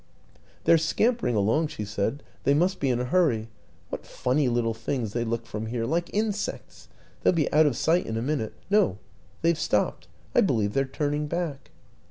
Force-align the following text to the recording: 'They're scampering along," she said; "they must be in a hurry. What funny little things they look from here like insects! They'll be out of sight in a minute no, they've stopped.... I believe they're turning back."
'They're 0.63 0.79
scampering 0.79 1.35
along," 1.35 1.67
she 1.67 1.85
said; 1.85 2.23
"they 2.43 2.55
must 2.55 2.79
be 2.79 2.89
in 2.89 2.99
a 2.99 3.05
hurry. 3.05 3.49
What 3.89 4.03
funny 4.03 4.47
little 4.49 4.73
things 4.73 5.13
they 5.13 5.23
look 5.23 5.45
from 5.45 5.67
here 5.67 5.85
like 5.85 6.11
insects! 6.11 6.87
They'll 7.21 7.33
be 7.33 7.53
out 7.53 7.67
of 7.67 7.77
sight 7.77 8.07
in 8.07 8.17
a 8.17 8.21
minute 8.23 8.53
no, 8.71 8.97
they've 9.43 9.59
stopped.... 9.59 10.07
I 10.33 10.41
believe 10.41 10.73
they're 10.73 10.85
turning 10.85 11.27
back." 11.27 11.69